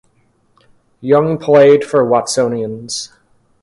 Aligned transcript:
Young 1.01 1.37
played 1.37 1.83
for 1.83 2.03
Watsonians. 2.03 3.09